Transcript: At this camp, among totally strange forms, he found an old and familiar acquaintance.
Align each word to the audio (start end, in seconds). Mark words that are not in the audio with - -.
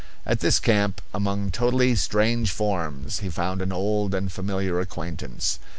At 0.25 0.39
this 0.39 0.59
camp, 0.59 0.99
among 1.13 1.51
totally 1.51 1.93
strange 1.93 2.49
forms, 2.49 3.19
he 3.19 3.29
found 3.29 3.61
an 3.61 3.71
old 3.71 4.15
and 4.15 4.31
familiar 4.31 4.79
acquaintance. 4.79 5.59